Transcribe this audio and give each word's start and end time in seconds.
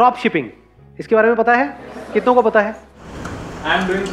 Drop 0.00 0.16
shipping. 0.16 0.46
इसके 1.00 1.14
बारे 1.14 1.28
में 1.28 1.36
पता 1.36 1.54
है? 1.54 1.66
कितनों 2.12 2.34
को 2.34 2.42
पता 2.42 2.60
है? 2.60 2.76
आई 3.64 3.78
एम 3.78 3.88
डूइंग 3.88 4.06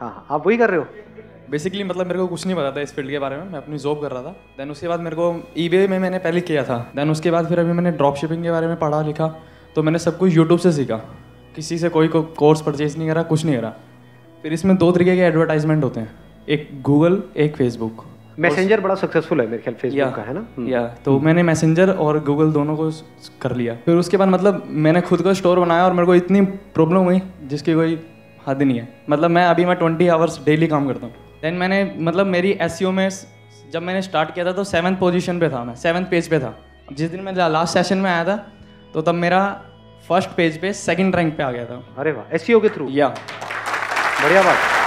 हाँ 0.00 0.08
हाँ 0.10 0.26
आप 0.30 0.46
वही 0.46 0.56
कर 0.56 0.70
रहे 0.70 0.78
हो? 0.78 0.86
बेसिकली 1.50 1.84
मतलब 1.84 2.06
मेरे 2.06 2.18
को 2.18 2.26
कुछ 2.26 2.46
नहीं 2.46 2.56
पता 2.56 2.70
था 2.72 2.80
इस 2.80 2.94
फ़ील्ड 2.94 3.10
के 3.10 3.18
बारे 3.18 3.36
में। 3.36 3.44
मैं 3.44 3.54
अपनी 3.54 3.78
जॉब 3.78 4.00
कर 4.02 4.10
रहा 4.10 4.22
था। 4.22 4.30
देन 4.58 4.70
उसके 4.70 4.88
बाद 4.88 5.00
मेरे 5.00 5.16
को 5.16 5.52
ईबे 5.56 5.88
में 5.88 5.98
मैंने 5.98 6.18
पहले 6.18 6.40
किया 6.40 6.64
था। 6.64 6.78
देन 6.96 7.10
उसके 7.10 7.30
बाद 7.30 7.48
फिर 7.48 7.60
अभी 7.60 7.72
मैंने 7.72 7.90
ड्रॉप 7.90 8.16
शिपिंग 8.16 8.42
के 8.42 8.50
बारे 8.50 8.66
में 8.66 8.76
पढ़ा 8.76 9.02
लिखा। 9.02 9.26
तो 9.74 9.82
मैंने 9.82 9.98
सब 9.98 10.18
कुछ 10.18 10.36
यूट्यूब 10.36 10.60
से 10.60 10.72
सीखा। 10.72 10.96
किसी 11.56 11.78
से 11.78 11.88
कोई 11.88 12.08
को 12.08 12.22
कोर्स 12.22 12.62
परचेज 12.62 12.98
नहीं 12.98 13.08
करा 13.08 13.22
कुछ 13.22 13.44
नहीं 13.44 13.56
करा। 13.56 13.74
फिर 14.42 14.52
इसमें 14.52 14.76
दो 14.76 14.92
तरीके 14.92 15.16
के 15.16 15.22
एडवर्टाइजमेंट 15.22 15.84
होते 15.84 16.00
हैं। 16.00 16.10
एक 16.48 16.82
गूगल 16.82 17.22
एक 17.36 17.56
फेसबुक 17.56 18.04
मैसेंजर 18.38 18.80
बड़ा 18.80 18.94
सक्सेसफुल 18.94 19.40
है 19.40 19.46
मेरे 19.46 19.62
ख्याल 19.62 19.74
फेसबुक 19.74 20.14
का 20.14 20.22
है 20.22 20.34
ना? 20.34 20.44
या 20.68 20.86
तो 21.04 21.18
मैंने 21.20 21.42
मैसेंजर 21.42 21.90
और 21.96 22.18
गूगल 22.24 22.52
दोनों 22.52 22.76
को 22.76 22.90
कर 23.42 23.54
लिया। 23.56 23.74
फिर 23.84 23.96
उसके 23.96 24.16
बाद 24.16 24.28
मतलब 24.28 24.62
मैंने 24.68 25.00
खुद 25.02 25.22
का 25.22 25.32
स्टोर 25.32 25.58
बनाया 25.60 25.84
और 25.84 25.92
मेरे 25.92 26.06
को 26.06 26.14
इतनी 26.14 26.40
प्रॉब्लम 26.74 27.04
हुई 27.04 27.20
जिसकी 27.44 27.74
कोई 27.74 27.98
हद 28.46 28.62
नहीं 28.62 28.78
है। 28.78 28.88
मतलब 29.10 29.30
मैं 29.30 29.46
अभी 29.46 29.64
मैं 29.64 29.76
ट्वेंटी 29.76 30.08
आवर्स 30.08 30.38
डेली 30.44 30.66
काम 30.66 30.88
करता 30.88 31.06
हूँ। 31.06 31.14
देन 31.42 31.54
मैंने 31.54 31.84
मतलब 31.98 32.26
मेरी 32.26 32.50
एस 32.60 32.78
में 32.82 33.08
जब 33.72 33.82
मैंने 33.82 34.02
स्टार्ट 34.02 34.34
किया 34.34 34.44
था 34.46 34.52
तो 34.52 34.64
सेवन्थ 34.64 34.98
पोजिशन 34.98 35.38
पर 35.40 35.52
था 35.52 35.64
मैं 35.64 35.74
सेवन्थ 35.76 36.10
पेज 36.10 36.28
पर 36.28 36.38
था। 36.38 36.54
जिस 36.92 37.10
दिन 37.10 37.20
मैं 37.20 37.32
लास्ट 37.48 37.74
सेशन 37.74 37.98
में 37.98 38.10
आया 38.10 38.24
था 38.24 38.36
तो 38.94 39.02
तब 39.02 39.14
मेरा 39.16 39.40
फ़र्स्ट 40.08 40.30
पेज 40.36 40.60
पे 40.60 40.72
सेकंड 40.74 41.16
रैंक 41.16 41.36
पे 41.36 41.42
आ 41.42 41.50
गया 41.50 41.64
था। 41.64 41.82
अरे 41.98 42.12
वाह 42.12 42.34
एस 42.34 42.46
के 42.46 42.68
थ्रू 42.68 42.88
या 42.90 43.08
बढ़िया 43.08 44.42
बात। 44.42 44.83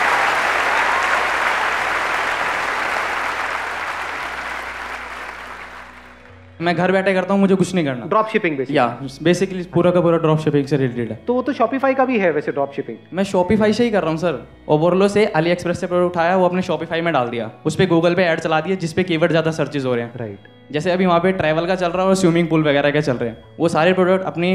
मैं 6.60 6.76
घर 6.76 6.92
बैठे 6.92 7.14
करता 7.14 7.34
हूँ 7.34 7.42
मुझे 7.42 7.56
कुछ 7.56 7.74
नहीं 7.76 7.86
करना। 7.86 8.06
ड्रॉप 8.06 8.28
शिपिंग 8.28 8.60
या 8.72 8.86
बेसिकली 9.24 9.64
पूरा 9.74 9.92
का 9.92 10.02
पूरा 10.02 10.18
ड्रॉप 10.18 10.40
शिपिंग 10.40 10.66
से 10.68 10.78
रिलेटेड 10.78 11.12
है। 11.12 11.20
तो 11.28 11.34
वो 11.34 11.42
तो 11.42 11.54
शॉपिफाई 11.54 11.94
का 11.94 12.06
भी 12.06 12.20
है 12.20 12.32
वैसे 12.32 12.52
ड्रॉप 12.52 12.74
शिपिंग 12.74 12.98
मैं 13.14 13.24
शॉपिफाई 13.26 13.74
से 13.74 13.84
ही 13.84 13.92
कर 13.92 14.02
रहा 14.02 14.10
हूँ 14.10 14.20
सर 14.20 14.42
ओवरलो 14.70 15.08
से 15.08 15.26
अली 15.26 15.52
एक्सप्रेस 15.52 15.80
से 15.80 15.88
प्रोडक्ट 15.88 16.12
उठाया 16.12 16.36
वो 16.38 16.46
अपने 16.46 16.62
शॉपिफाई 16.62 17.02
में 17.02 17.14
डाल 17.14 17.30
दिया। 17.30 17.52
उस 17.66 17.76
पर 17.76 17.86
गूगल 17.88 18.16
पे 18.16 18.24
ऐड 18.24 18.40
चला 18.40 18.60
दिया 18.62 18.76
जिसपे 18.78 19.04
कीवर्ड 19.04 19.32
ज़्यादा 19.32 19.52
सर्चेज 19.54 19.86
हो 19.86 19.96
रहे 19.96 20.06
हैं। 20.06 20.20
राइट 20.20 20.48
जैसे 20.72 20.92
अभी 20.92 21.06
वहाँ 21.06 21.20
पे 21.20 21.32
ट्रैवल 21.34 21.68
का 21.68 21.76
चल 21.76 21.90
रहा 21.90 22.02
है 22.02 22.08
और 22.08 22.16
स्विमिंग 22.16 22.48
पूल 22.48 22.68
वगैरह 22.68 22.92
के 22.92 23.02
चल 23.02 23.18
रहे 23.18 23.30
हैं। 23.30 23.44
वो 23.60 23.68
सारे 23.70 23.94
प्रोडक्ट 23.94 24.26
अपनी 24.26 24.52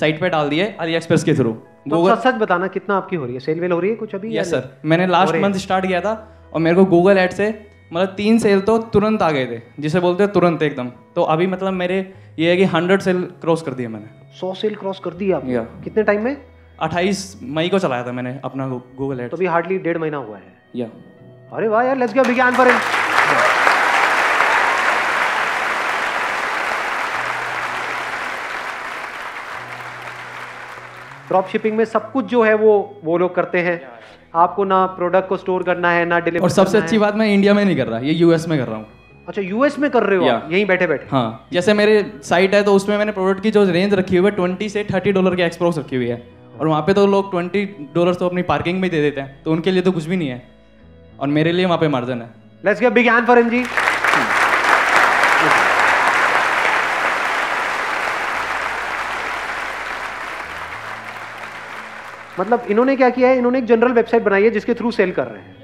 साइट 0.00 0.20
पे 0.20 0.28
डाल 0.28 0.48
दिए 0.48 0.74
अली 0.80 0.94
एक्सप्रेस 0.94 1.24
के 1.24 1.34
थ्रू 1.34 1.52
तो 1.90 2.08
सच 2.08 2.22
सच 2.22 2.34
बताना 2.36 2.66
कितना 2.68 2.96
आपकी 2.96 3.16
हो 3.16 3.24
रही 3.24 3.34
है? 3.34 3.40
सेल 3.40 3.60
वेल 3.60 3.72
हो 3.72 3.78
रही 3.80 3.90
है 3.90 3.96
कुछ 3.96 4.14
अभी 4.14 4.36
यस 4.36 4.50
सर 4.50 4.68
मैंने 4.84 5.06
लास्ट 5.06 5.36
मंथ 5.36 5.54
स्टार्ट 5.62 5.86
किया 5.86 6.00
था 6.00 6.12
और 6.52 6.60
मेरे 6.60 6.76
को 6.76 6.84
गूगल 6.86 7.18
एड 7.18 7.30
से 7.32 7.50
मतलब 7.92 8.14
तीन 8.16 8.38
सेल 8.38 8.60
तो 8.60 8.76
तुरंत 8.86 9.22
आ 9.22 9.30
गए 9.30 9.46
थे 9.46 9.60
जिसे 9.78 10.00
बोलते 10.00 10.22
हैं 10.22 10.32
तुरंत 10.32 10.62
एकदम। 10.62 10.88
तो 11.14 11.22
अभी 11.24 11.46
मतलब 11.46 11.72
मेरे 11.72 11.98
ये 12.38 12.50
है 12.50 12.56
कि 12.56 12.64
हंड्रेड 12.66 13.00
सेल 13.00 13.22
क्रॉस 13.40 13.62
कर 13.62 13.74
दिया 13.74 13.88
मैंने। 13.88 14.36
सौ 14.40 14.52
सेल 14.54 14.74
क्रॉस 14.74 15.00
कर 15.04 15.10
दी 15.12 15.30
आपने? 15.32 15.52
या 15.52 15.62
कितने 15.84 16.02
टाइम 16.02 16.24
में? 16.24 16.36
अट्ठाईस 16.78 17.38
मई 17.42 17.68
को 17.68 17.78
चलाया 17.78 18.06
था 18.06 18.12
मैंने 18.12 18.38
अपना 18.44 18.68
गूगल 18.68 19.20
एड 19.20 19.30
तो 19.30 19.36
अभी 19.36 19.46
हार्डली 19.46 19.78
डेढ़ 19.78 19.98
महीना 19.98 20.16
हुआ 20.16 20.36
है। 20.36 20.56
या 20.76 20.86
अरे 21.52 21.68
वाह 21.68 21.82
यार 21.82 21.96
लेट्स 21.96 22.14
गो 22.14 22.22
विज्ञान 22.22 22.56
पर 22.56 22.68
ड्रॉप 31.28 31.48
शिपिंग 31.48 31.76
में 31.76 31.84
सब 31.84 32.10
कुछ 32.12 32.24
जो 32.24 32.42
है 32.42 32.54
वो 32.54 33.00
वो 33.04 33.16
लोग 33.18 33.34
करते 33.34 33.58
हैं। 33.60 33.97
आपको 34.34 34.64
ना 34.64 34.84
प्रोडक्ट 34.86 35.28
को 35.28 35.36
स्टोर 35.36 35.62
करना 35.62 35.90
है 35.90 36.04
ना 36.04 36.18
डिलीवर 36.20 36.44
और 36.44 36.50
सबसे 36.50 36.78
अच्छी 36.78 36.98
बात 36.98 37.14
मैं 37.16 37.32
इंडिया 37.34 37.54
में 37.54 37.64
नहीं 37.64 37.76
कर 37.76 37.86
रहा 37.86 37.98
ये 38.00 38.12
यूएस 38.14 38.48
में 38.48 38.58
कर 38.58 38.66
रहा 38.66 38.76
हूँ। 38.76 38.86
अच्छा 39.28 39.42
यूएस 39.42 39.78
में 39.78 39.90
कर 39.90 40.02
रहे 40.02 40.18
हो 40.18 40.24
यहीं 40.24 40.64
बैठे 40.66 40.86
बैठे। 40.86 41.06
हाँ 41.10 41.48
जैसे 41.52 41.74
मेरे 41.74 42.04
साइट 42.24 42.54
है 42.54 42.62
तो 42.62 42.74
उसमें 42.74 42.96
मैंने 42.98 43.12
प्रोडक्ट 43.12 43.42
की 43.42 43.50
जो 43.50 43.64
रेंज 43.64 43.94
रखी 43.94 44.16
हुई 44.16 44.30
है 44.30 44.36
ट्वेंटी 44.36 44.68
से 44.68 44.84
थर्टी 44.84 45.12
डॉलर 45.12 45.34
की 45.34 45.42
एक्सप्रोस 45.42 45.78
रखी 45.78 45.96
हुई 45.96 46.06
है। 46.06 46.22
और 46.60 46.68
वहाँ 46.68 46.82
पे 46.82 46.92
तो 46.92 47.06
लोग 47.06 47.30
ट्वेंटी 47.30 47.64
डॉलर 47.94 48.14
तो 48.14 48.28
अपनी 48.28 48.42
पार्किंग 48.44 48.80
में 48.80 48.90
दे 48.90 49.00
देते 49.02 49.20
हैं 49.20 49.42
तो 49.44 49.52
उनके 49.52 49.70
लिए 49.70 49.82
तो 49.82 49.92
कुछ 49.92 50.04
भी 50.04 50.16
नहीं 50.16 50.28
है। 50.28 50.42
और 51.20 51.28
मेरे 51.28 51.52
लिए 51.52 51.64
वहाँ 51.64 51.78
पे 51.78 51.88
मार्जिन 51.88 52.22
है। 52.22 52.30
Let's 52.64 52.80
get 52.80 52.92
big 52.92 53.08
hand 53.08 53.26
for 53.26 53.42
जी 53.42 53.64
मतलब 62.38 62.66
इन्होंने 62.70 62.96
क्या 62.96 63.10
किया 63.10 63.28
है? 63.28 63.36
इन्होंने 63.36 63.58
एक 63.58 63.64
जनरल 63.64 63.92
वेबसाइट 63.92 64.22
बनाई 64.22 64.44
है 64.44 64.50
जिसके 64.50 64.74
थ्रू 64.74 64.90
सेल 64.90 65.12
कर 65.12 65.26
रहे 65.26 65.42
हैं। 65.42 65.56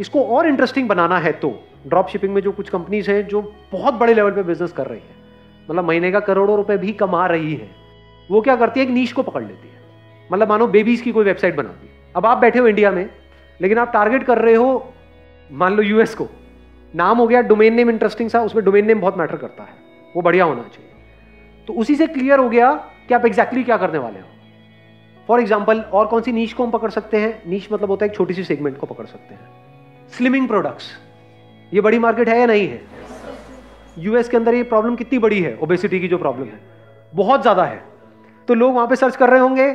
इसको 0.00 0.24
और 0.26 0.46
इंटरेस्टिंग 0.46 0.88
बनाना 0.88 1.18
है 1.18 1.32
तो 1.32 1.52
ड्रॉप 1.86 2.08
शिपिंग 2.08 2.32
में 2.34 2.40
जो 2.42 2.52
कुछ 2.52 2.68
कंपनीज़ 2.68 3.10
हैं, 3.10 3.26
जो 3.28 3.40
बहुत 3.72 3.94
बड़े 3.94 4.14
लेवल 4.14 4.30
पे 4.30 4.42
बिज़नेस 4.42 4.72
कर 4.72 4.86
रही 4.86 4.98
है 4.98 5.14
मतलब 5.68 5.84
महीने 5.84 6.10
का 6.12 6.20
करोड़ों 6.20 6.56
रुपए 6.56 6.76
भी 6.76 6.92
कमा 6.92 7.26
रही 7.26 7.54
है, 7.54 7.68
वो 8.30 8.40
क्या 8.40 8.56
करती 8.56 8.80
है? 8.80 8.86
एक 8.86 8.92
नीच 8.92 9.12
को 9.12 9.22
पकड़ 9.22 9.42
लेती 9.42 9.68
है। 9.68 9.80
मतलब 10.30 10.48
मानो 10.48 10.66
बेबीज 10.66 11.00
की 11.00 11.12
कोई 11.12 11.24
वेबसाइट 11.24 11.56
बनाती 11.56 11.86
है 11.86 11.94
अब 12.16 12.26
आप 12.26 12.38
बैठे 12.38 12.58
हो 12.58 12.66
इंडिया 12.66 12.90
में, 12.90 13.08
लेकिन 13.60 13.78
आप 13.78 13.92
टारगेट 13.92 14.22
कर 14.22 14.38
रहे 14.38 14.54
हो, 14.54 14.92
मान 15.50 15.74
लो 15.74 15.82
यूएस 15.82 16.14
को। 16.14 16.26
नाम 16.94 17.18
हो 17.18 17.26
गया 17.26 17.40
डोमेन 17.42 17.74
नेम 17.74 17.90
इंटरेस्टिंग 17.90 18.30
सा, 18.30 18.40
उसमें 18.42 18.64
डोमेन 18.64 18.86
नेम 18.86 19.00
बहुत 19.00 19.18
मैटर 19.18 19.36
करता 19.36 19.62
है। 19.62 19.74
वो 20.16 20.22
बढ़िया 20.22 20.44
होना 20.44 20.62
चाहिए। 20.62 20.90
तो 21.68 21.72
उसी 21.72 21.94
से 21.94 22.06
क्लियर 22.06 22.38
हो 22.38 22.48
गया 22.48 22.72
कि 23.08 23.14
आप 23.14 23.26
एग्जैक्टली 23.26 23.62
क्या 23.64 23.76
करने 23.76 23.98
वाले 23.98 24.18
हो। 24.20 24.26
फॉर 25.28 25.40
एग्ज़ाम्पल 25.40 25.80
और 25.80 26.06
कौन 26.06 26.22
सी 26.22 26.32
नीच 26.32 26.52
को 26.52 26.64
हम 26.64 26.70
पकड़ 26.70 26.90
सकते 26.90 27.16
हैं? 27.16 27.42
नीच 27.46 27.68
मतलब 27.72 27.90
होता 27.90 28.04
है 28.04 28.10
एक 28.10 28.16
छोटी 28.16 28.34
सी 28.34 28.44
सेगमेंट 28.44 28.78
को 28.78 28.86
पकड़ 28.86 29.06
सकते 29.06 29.34
हैं। 29.34 30.08
स्लिमिंग 30.12 30.46
प्रोडक्ट्स 30.48 30.90
ये 31.72 31.80
बड़ी 31.80 31.98
मार्केट 31.98 32.28
है 32.28 32.38
या 32.38 32.46
नहीं 32.46 32.68
है? 32.68 32.80
यूएस 33.98 34.28
के 34.28 34.36
अंदर 34.36 34.54
ये 34.54 34.62
प्रॉब्लम 34.64 34.96
कितनी 34.96 35.18
बड़ी 35.18 35.40
है? 35.42 35.56
ओबेसिटी 35.56 36.00
की 36.00 36.08
जो 36.08 36.18
प्रॉब्लम 36.18 36.46
है 36.46 36.60
बहुत 37.12 37.42
ज़्यादा 37.42 37.64
है। 37.64 37.82
तो 38.48 38.54
लोग 38.54 38.74
वहाँ 38.74 38.86
पे 38.86 38.96
सर्च 38.96 39.16
कर 39.16 39.30
रहे 39.30 39.40
होंगे 39.40 39.68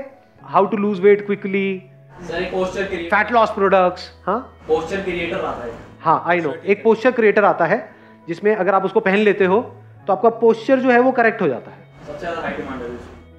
how 0.43 0.65
to 0.65 0.77
lose 0.77 0.99
weight 0.99 1.25
quickly 1.25 1.81
fat 2.21 3.31
loss 3.31 3.49
products 3.51 4.11
हाँ? 4.25 4.39
पोस्टर 4.67 5.01
क्रिएटर 5.03 5.45
आता 5.45 5.63
है। 5.63 5.71
हाँ 6.01 6.23
आई 6.27 6.41
नो 6.41 6.53
एक 6.65 6.83
पोस्चर 6.83 7.11
क्रिएटर 7.11 7.45
आता 7.45 7.65
है 7.65 7.77
जिसमें 8.27 8.55
अगर 8.55 8.75
आप 8.75 8.85
उसको 8.85 8.99
पहन 9.01 9.19
लेते 9.19 9.45
हो 9.45 9.61
तो 10.07 10.13
आपका 10.13 10.29
पोस्चर 10.39 10.79
जो 10.79 10.91
है 10.91 10.99
वो 10.99 11.11
करेक्ट 11.11 11.41
हो 11.41 11.47
जाता 11.47 11.71
है। 11.71 12.05
सबसे 12.07 12.19
ज़्यादा 12.19 12.41
हाई 12.41 12.53
डिमांड 12.53 12.81
है। 12.81 12.90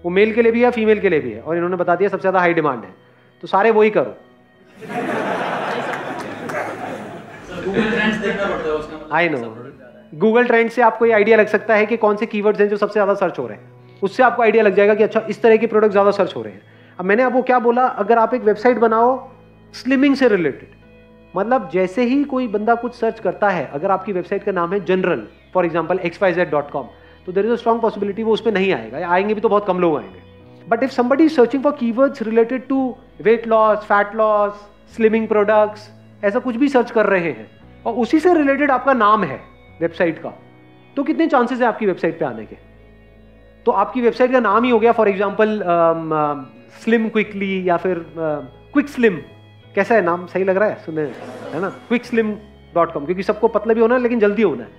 वो 0.04 0.10
मेल 0.10 0.32
के 0.34 0.42
लिए 0.42 0.52
भी 0.52 0.62
है 0.62 0.70
फीमेल 0.70 1.00
के 1.00 1.08
लिए 1.08 1.20
भी 1.20 1.32
है? 1.32 1.40
और 1.40 1.56
इन्होंने 1.56 1.76
बता 1.76 1.94
दिया 1.96 2.08
सबसे 2.08 2.20
ज़्यादा 2.20 2.40
हाई 2.40 2.54
डिमांड 2.54 2.84
है। 2.84 2.94
तो 3.42 3.48
सारे 3.48 3.70
वही 3.72 3.90
करो। 3.90 4.16
गूगल 7.64 7.90
ट्रेंड्स 7.90 8.16
देखना 8.18 8.46
पड़ता 8.46 8.64
है 8.64 8.72
उसका 8.72 9.16
आई 9.16 9.28
नो 9.28 9.38
गूगल 10.14 10.46
ट्रेंड 10.46 10.70
से 10.70 10.82
आपको 10.82 11.06
ये 11.06 11.12
आइडिया 11.12 11.36
लग 11.36 11.46
सकता 11.48 11.74
है 11.74 11.86
कि 11.86 11.96
कौन 11.98 12.16
से 12.16 12.26
कीवर्ड्स 12.26 12.60
हैं 12.60 12.68
जो 12.68 12.76
सबसे 12.76 12.92
ज़्यादा 12.92 13.14
सर्च 13.16 13.38
हो 13.38 13.46
रहे 13.46 13.56
हैं। 13.56 14.00
उससे 14.02 14.22
आपको 14.22 14.42
आइडिया 14.42 14.62
लग 14.64 14.74
जाएगा 14.74 14.94
कि 14.94 15.02
अच्छा 15.02 15.20
इस 15.30 15.42
तरह 15.42 15.56
के 15.56 15.66
प्रोडक्ट 15.66 15.92
ज़्यादा 15.92 16.10
सर्च 16.10 16.34
हो 16.36 16.42
रहे 16.42 16.52
हैं। 16.52 16.62
अब 16.98 17.04
मैंने 17.04 17.22
आपको 17.22 17.42
क्या 17.42 17.58
बोला 17.60 17.86
अगर 18.02 18.18
आप 18.18 18.34
एक 18.34 18.42
वेबसाइट 18.42 18.78
बनाओ 18.78 19.16
स्लिमिंग 19.74 20.16
से 20.16 20.28
रिलेटेड 20.28 20.74
मतलब 21.34 21.68
जैसे 21.72 22.04
ही 22.04 22.22
कोई 22.24 22.46
बंदा 22.48 22.74
कुछ 22.74 22.94
सर्च 22.94 23.20
करता 23.20 23.48
है 23.50 23.66
अगर 23.74 23.90
आपकी 23.90 24.12
वेबसाइट 24.12 24.44
का 24.44 24.52
नाम 24.52 24.72
है 24.72 24.84
general 24.84 25.26
for 25.54 25.64
example 25.64 25.98
X 26.04 26.22
Y 26.22 26.32
Z 26.32 26.50
dot 26.50 26.70
com 26.70 26.88
तो 27.26 27.32
there 27.32 27.46
is 27.46 27.52
a 27.52 27.56
strong 27.56 27.82
possibility 27.82 28.22
वो 28.22 28.32
उस 28.32 28.40
पर 28.40 28.52
नहीं 28.52 28.72
आएगा। 28.72 29.06
आएँगे 29.08 29.34
भी 29.34 29.40
तो 29.40 29.48
बहुत 29.48 29.66
कम 29.66 29.80
लोग 29.80 29.96
आएँगे। 29.96 30.20
But 30.68 30.82
if 30.82 30.92
somebody 30.92 31.28
is 31.28 31.36
searching 31.36 31.62
for 31.62 31.76
keywords 31.82 32.22
related 32.22 32.66
to 32.68 32.96
weight 33.22 33.46
loss 33.48 33.78
fat 33.84 34.14
loss 34.14 34.66
slimming 34.96 35.28
products 35.28 35.88
ऐसा 36.24 36.38
कुछ 36.38 36.56
भी 36.56 36.68
सर्च 36.68 36.90
कर 36.90 37.06
रहे 37.06 37.30
हैं 37.30 37.46
और 37.86 37.94
उसी 37.94 38.20
से 38.20 38.34
रिलेटेड 38.34 38.70
आपका 38.70 38.92
नाम 38.94 39.24
है 39.24 39.40
वेबसाइट 39.80 40.18
का 40.18 40.32
तो 40.96 41.02
कितने 41.02 41.26
चांसेस 41.26 41.60
है 41.60 41.66
आपकी 41.66 41.86
वेबसाइट 41.86 42.18
पे 42.18 42.24
आने 42.24 42.44
के? 42.46 42.56
तो 43.66 43.72
आपकी 43.72 44.00
वेबसाइट 44.00 44.32
का 44.32 44.40
नाम 44.40 44.64
ही 44.64 44.70
हो 44.70 44.78
गया 44.78 44.92
फॉर 44.92 45.08
एग्ज़ाम्पल 45.08 45.62
स्लिम 46.82 47.08
क्विकली 47.08 47.68
या 47.68 47.76
फिर 47.76 48.04
क्विक 48.18 48.86
uh, 48.86 48.92
स्लिम 48.92 49.16
कैसा 49.74 49.94
है 49.94 50.02
नाम? 50.02 50.26
सही 50.26 50.44
लग 50.44 50.56
रहा 50.56 50.68
है? 50.68 50.76
सुने 50.84 51.02
है 51.52 51.60
ना? 51.60 51.68
क्विक 51.88 52.04
स्लिम 52.04 52.32
डॉट 52.74 52.92
कॉम 52.92 53.04
क्योंकि 53.04 53.22
सबको 53.22 53.48
पतला 53.48 53.74
भी 53.74 53.80
होना 53.80 53.94
है 53.94 54.02
लेकिन 54.02 54.20
जल्दी 54.20 54.42
होना 54.42 54.64
है। 54.64 54.70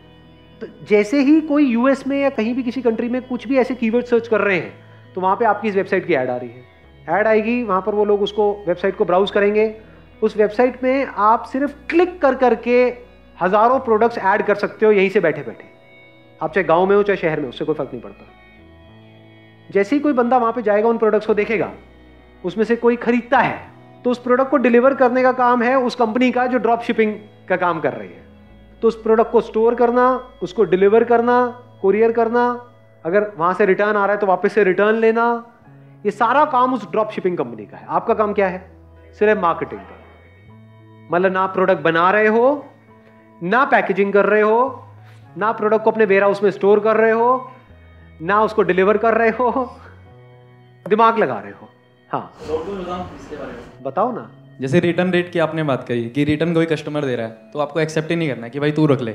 तो 0.62 0.68
जैसे 0.88 1.22
ही 1.22 1.40
कोई 1.42 1.66
यूएस 1.66 2.06
में 2.08 2.20
या 2.22 2.30
कहीं 2.32 2.54
भी 2.56 2.64
किसी 2.64 2.82
कंट्री 2.82 3.10
में 3.10 3.22
कुछ 3.22 3.48
भी 3.48 3.58
ऐसे 3.58 3.76
कीवर्ड 3.76 4.06
सर्च 4.06 4.28
कर 4.28 4.42
रहे 4.42 4.58
हैं 4.58 5.14
तो 5.14 5.22
वहाँ 5.22 5.36
पे 5.36 5.46
आपकी 5.46 5.68
इस 5.68 5.76
वेबसाइट 5.76 6.06
की 6.08 6.14
ऐड 6.14 6.30
आ 6.30 6.36
रही 6.38 6.50
है। 6.50 6.72
ऐड 7.10 7.28
आएगी, 7.28 7.64
वहाँ 7.64 7.82
पर 7.82 7.96
वो 7.96 8.06
लोग 8.06 8.22
उसको 8.22 8.52
वेबसाइट 8.68 8.96
को 8.96 9.06
ब्राउज 9.06 9.32
करेंगे। 9.32 9.76
उस 10.22 10.38
वेबसाइट 10.38 10.84
में 10.84 11.06
आप 11.06 11.46
सिर्फ़ 11.46 11.72
क्लिक 11.90 12.22
कर 12.22 12.36
करके 12.36 12.84
हज़ारों 13.38 13.80
प्रोडक्ट्स 13.80 14.18
ऐड 14.18 14.42
कर 14.42 14.56
सकते 14.56 14.86
हो, 14.86 14.92
यहीं 14.92 15.10
से 15.10 15.20
बैठे 15.20 15.42
बैठे। 15.42 15.66
आप 16.42 16.54
चाहे 16.54 16.64
गाँव 16.64 16.86
में 16.86 16.96
हो, 16.96 17.04
चाहे 17.04 17.18
शहर 17.18 17.40
में 17.40 17.50
उससे 17.50 17.66
कोई 17.66 17.76
फ़र्क 17.76 17.90
नहीं 17.94 18.02
पड़ता। 18.02 18.26
जैसे 19.70 19.96
ही 19.96 20.02
कोई 20.02 20.14
बंदा 20.14 20.38
वहाँ 20.38 20.54
पे 20.54 20.62
जाएगा, 20.62 20.90
उन 20.90 20.98
प्रोडक्ट्स 20.98 21.28
को 21.28 21.34
देखेगा, 21.34 21.72
उसमें 22.44 22.66
से 22.66 22.76
कोई 22.76 22.96
खरीदता 22.98 23.40
है 23.40 23.72
तो 24.06 24.12
उस 24.12 24.18
प्रोडक्ट 24.20 24.50
को 24.52 24.58
डिलीवर 24.58 24.94
करने 24.94 25.22
का 25.24 25.32
काम 25.34 25.62
है 25.64 25.76
उस 25.78 25.96
कंपनी 25.96 26.32
का 26.32 26.46
जो 26.48 26.58
ड्रॉप 26.58 26.82
शिपिंग 26.82 27.14
का 27.50 27.56
काम 27.58 27.80
कर 27.80 27.94
रही 27.94 28.08
है। 28.08 28.26
तो 28.84 28.88
उस 28.88 29.04
प्रोडक्ट 29.04 29.32
को 29.32 29.42
स्टोर 29.42 29.76
करना 29.76 30.34
उसको 30.44 30.64
डिलीवर 30.64 31.04
करना 31.04 31.36
कुरियर 31.82 32.12
करना 32.12 32.70
अगर 33.06 33.32
वहाँ 33.38 33.54
से 33.54 33.66
रिटर्न 33.66 33.98
आ 33.98 34.06
रहा 34.06 34.16
है 34.16 34.18
तो 34.18 34.28
वापस 34.28 34.54
से 34.54 34.64
रिटर्न 34.64 34.96
लेना 34.96 35.52
ये 36.06 36.12
सारा 36.12 36.46
काम 36.46 36.74
उस 36.74 36.92
ड्रॉप 36.92 37.12
शिपिंग 37.12 37.38
कंपनी 37.38 37.66
का 37.66 37.78
है। 37.78 37.86
आपका 37.90 38.14
काम 38.14 38.34
क्या 38.34 38.48
है? 38.48 38.60
सिर्फ़ 39.20 39.40
मार्केटिंग 39.40 39.82
का। 39.82 39.98
मतलब 41.12 41.32
ना 41.32 41.46
प्रोडक्ट 41.48 41.82
बना 41.82 42.12
रहे 42.12 42.28
हो 42.28 42.66
ना 43.44 43.66
पैकेजिंग 43.66 44.14
कर 44.14 44.26
रहे 44.26 44.42
हो 44.42 44.88
ना 45.38 45.52
प्रोडक्ट 45.52 45.84
को 45.84 45.92
अपने 45.92 46.06
वेयर 46.06 46.24
हाउस 46.24 46.44
में 46.44 46.52
स्टोर 46.52 46.80
कर 46.80 46.98
रहे 46.98 47.12
हो 47.12 47.52
ना 48.22 48.44
उसको 48.44 48.62
डिलीवर 48.62 48.98
कर 48.98 49.14
रहे 49.14 49.30
हो 49.30 49.52
दिमाग 50.90 51.18
लगा 51.18 51.40
रहे 51.40 51.52
हो। 51.52 51.70
हाँ। 52.12 52.34
बताओ 53.84 54.12
ना। 54.12 54.32
जैसे 54.62 54.80
रिटर्न 54.80 55.12
रेट 55.12 55.32
की 55.32 55.40
आपने 55.40 55.64
बात 55.64 55.86
कही 55.88 56.04
कि 56.10 56.24
रिटर्न 56.24 56.54
कोई 56.54 56.66
कस्टमर 56.66 57.06
दे 57.06 57.16
रहा 57.16 57.28
है 57.28 57.52
तो 57.54 57.60
आपको 57.60 57.80
एक्सेप्ट 57.80 58.10
ही 58.10 58.16
नहीं 58.16 58.30
करना 58.30 58.44
है 58.44 58.50
कि 58.50 58.60
भाई 58.60 58.72
तू 58.72 58.86
रख 58.86 59.02
ले। 59.02 59.12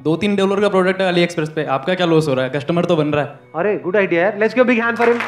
दो 0.00 0.16
तीन 0.16 0.34
डॉलर 0.36 0.60
का 0.60 0.68
प्रोडक्ट 0.68 1.00
है 1.00 1.08
अली 1.08 1.22
एक्सप्रेस 1.22 1.48
पे, 1.50 1.64
आपका 1.66 1.94
क्या 1.94 2.06
लॉस 2.06 2.28
हो 2.28 2.34
रहा 2.34 2.44
है? 2.44 2.50
कस्टमर 2.50 2.84
तो 2.84 2.96
बन 2.96 3.06
रहा 3.08 3.24
है। 3.24 3.38
अरे 3.56 3.76
गुड 3.78 3.96
आइडिया 3.96 4.26
है 4.26 4.38
let's 4.40 4.54
give 4.54 4.64
big 4.64 4.80
hand 4.82 4.96
for 4.96 5.08
him 5.08 5.18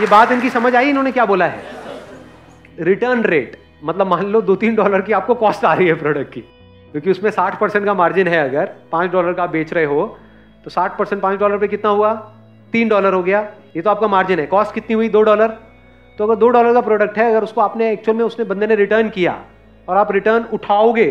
ये 0.00 0.06
बात 0.06 0.32
इनकी 0.32 0.50
समझ 0.50 0.74
आई? 0.74 0.88
इन्होंने 0.88 1.12
क्या 1.12 1.24
बोला 1.24 1.46
है? 1.46 1.62
रिटर्न 2.80 3.22
रेट 3.24 3.56
मतलब 3.84 4.06
मान 4.06 4.26
लो 4.26 4.40
दो 4.42 4.56
तीन 4.56 4.74
डॉलर 4.74 5.00
की 5.00 5.12
आपको 5.12 5.34
कॉस्ट 5.36 5.64
आ 5.64 5.72
रही 5.74 5.86
है 5.86 5.94
प्रोडक्ट 5.94 6.32
की, 6.32 6.40
क्योंकि 6.92 7.10
उसमें 7.10 7.30
साठ 7.30 7.58
परसेंट 7.60 7.84
का 7.84 7.94
मार्जिन 7.94 8.28
है 8.28 8.48
अगर, 8.48 8.72
पाँच 8.92 9.10
डॉलर 9.10 9.32
का 9.32 9.46
बेच 9.48 9.72
रहे 9.72 9.84
हो 9.84 10.06
तो 10.66 10.70
साठ 10.70 10.96
परसेंट 10.98 11.20
पाँच 11.22 11.38
डॉलर 11.38 11.58
पे 11.58 11.66
कितना 11.68 11.90
हुआ? 11.90 12.12
तीन 12.72 12.88
डॉलर 12.88 13.14
हो 13.14 13.22
गया। 13.22 13.40
ये 13.76 13.82
तो 13.82 13.90
आपका 13.90 14.06
मार्जिन 14.08 14.38
है। 14.40 14.46
कॉस्ट 14.46 14.74
कितनी 14.74 14.94
हुई? 14.94 15.08
दो 15.08 15.22
डॉलर। 15.22 15.48
तो 16.18 16.24
अगर 16.24 16.36
दो 16.36 16.48
डॉलर 16.48 16.72
का 16.74 16.80
प्रोडक्ट 16.80 17.18
है 17.18 17.28
अगर 17.30 17.44
उसको 17.44 17.60
आपने 17.60 17.90
एक्चुअल 17.92 18.16
में 18.16 18.24
उसने 18.24 18.44
बंदे 18.44 18.66
ने 18.66 18.74
रिटर्न 18.74 19.08
किया 19.10 19.36
और 19.88 19.96
आप 19.96 20.12
रिटर्न 20.12 20.44
उठाओगे 20.52 21.10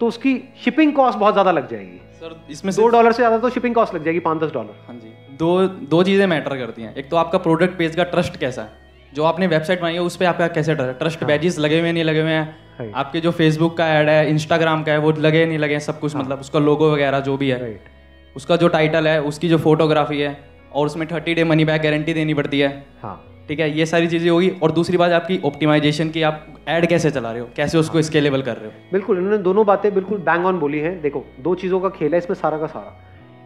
तो 0.00 0.06
उसकी 0.06 0.34
शिपिंग 0.64 0.92
कॉस्ट 0.92 1.18
बहुत 1.18 1.34
ज़्यादा 1.34 1.52
लग 1.52 1.70
जाएगी। 1.70 2.00
सर 2.14 2.34
इसमें 2.50 2.74
दो 2.74 2.88
डॉलर 2.88 3.12
से 3.12 3.16
ज़्यादा 3.16 3.38
तो 3.38 3.50
शिपिंग 3.50 3.74
कॉस्ट 3.74 3.94
लग 3.94 4.04
जाएगी 4.04 4.20
पाँच 4.20 4.42
दस 4.42 4.52
डॉलर। 4.52 4.84
हाँ 4.86 4.96
जी। 4.96 5.36
दो 5.36 5.66
दो 5.88 6.02
चीज़ें 6.02 6.26
मैटर 6.26 6.56
करती 6.56 6.82
हैं। 6.82 6.94
एक 6.94 7.10
तो 7.10 7.16
आपका 7.16 7.38
प्रोडक्ट 7.38 7.78
पेज 7.78 7.96
का 7.96 8.04
ट्रस्ट 8.06 8.36
कैसा 8.36 8.62
है? 8.62 8.80
जो 9.12 9.24
आपने 9.24 9.46
वेबसाइट 9.46 9.80
बनाई 9.80 9.94
है 9.94 10.00
उस 10.02 10.16
पर 10.16 10.26
आपका 10.26 10.48
कैसे 10.50 10.74
ट्रस्ट 10.74 10.98
ट्रस्ट 10.98 11.24
बैजेस 11.24 11.58
लगे 11.58 11.80
हुए 11.80 11.92
नहीं 11.92 12.04
लगे 12.04 12.20
हुए 12.20 12.30
हैं? 12.30 12.92
आपके 12.94 13.20
जो 13.20 13.30
फेसबुक 13.32 13.76
का 13.78 13.88
ऐड 13.94 14.08
है 14.08 14.28
इंस्टाग्राम 14.30 14.82
का 14.82 14.92
है 14.92 14.98
वो 14.98 15.12
लगे 15.20 15.44
नहीं 15.46 15.58
लगे 15.58 15.74
हैं 15.74 15.80
सब 15.82 16.00
कुछ 16.00 16.16
मतलब 16.16 16.40
उसका 16.40 16.58
लोगो 16.60 16.92
वगैरह 16.92 17.20
जो 17.22 17.36
भी 17.36 17.50
है। 17.50 17.60
राइट 17.60 17.88
उसका 18.36 18.56
जो 18.56 18.68
टाइटल 18.68 19.08
है 19.08 19.20
उसकी 19.22 19.48
जो 19.48 19.58
फोटोग्राफी 19.58 20.20
है 20.20 20.36
और 20.72 20.86
उसमें 20.86 21.06
thirty 21.08 21.34
day 21.34 21.44
money 21.44 21.64
back 21.64 21.82
guarantee 21.82 22.14
देनी 22.14 22.34
पड़ती 22.34 22.60
है। 22.60 22.70
हाँ। 23.02 23.20
ठीक 23.48 23.60
है? 23.60 23.70
ये 23.78 23.86
सारी 23.86 24.06
चीज़ें 24.08 24.30
होगी 24.30 24.48
और 24.62 24.72
दूसरी 24.72 24.96
बात 24.96 25.12
आपकी 25.12 25.40
ऑप्टिमाइजेशन 25.44 26.10
की 26.10 26.22
आप 26.22 26.46
ऐड 26.68 26.86
कैसे 26.86 27.10
चला 27.10 27.30
रहे 27.32 27.40
हो? 27.40 27.48
कैसे 27.56 27.78
उसको 27.78 27.94
हाँ। 27.94 28.02
स्केलेबल 28.02 28.42
कर 28.42 28.56
रहे 28.56 28.66
हो? 28.66 28.72
बिल्कुल 28.92 29.18
इन्होंने 29.18 29.38
दोनों 29.38 29.66
बातें 29.66 29.92
बिल्कुल 29.94 30.18
बैंग 30.18 30.46
ऑन 30.46 30.58
बोली 30.58 30.78
हैं। 30.78 31.00
देखो 31.02 31.24
दो 31.40 31.54
चीज़ों 31.54 31.80
का 31.80 31.88
खेल 31.88 32.12
है 32.12 32.18
इसमें 32.18 32.34
सारा 32.34 32.58
का 32.58 32.66
सारा। 32.66 32.96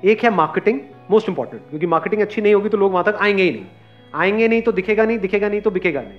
एक 0.04 0.24
है 0.24 0.30
मार्केटिंग 0.30 0.80
मोस्ट 1.10 1.28
इंपॉर्टेंट 1.28 1.62
क्योंकि 1.62 1.86
मार्केटिंग 1.86 2.22
अच्छी 2.22 2.42
नहीं 2.42 2.54
होगी 2.54 2.68
तो 2.68 2.78
लोग 2.78 2.92
वहाँ 2.92 3.04
तक 3.04 3.18
आएँगे 3.20 3.42
ही 3.42 3.50
नहीं। 3.50 3.64
आएँगे 4.14 4.48
नहीं 4.48 4.62
तो 4.62 4.72
दिखेगा 4.72 5.04
नहीं 5.04 5.18
दिखेगा 5.18 5.48
नहीं 5.48 5.60
तो 5.60 5.70
बिकेगा 5.70 6.00
नहीं। 6.00 6.18